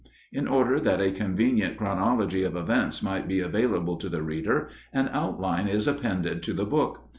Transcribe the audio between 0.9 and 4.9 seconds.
a convenient chronology of events might be available to the reader,